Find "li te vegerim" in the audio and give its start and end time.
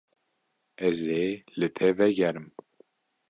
1.59-2.47